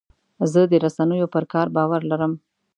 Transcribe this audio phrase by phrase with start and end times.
[0.51, 2.33] زه د رسنیو پر کار باور لرم.